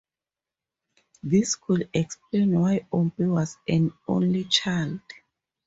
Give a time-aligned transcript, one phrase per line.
[1.21, 4.99] This could explain why Opie was an only child.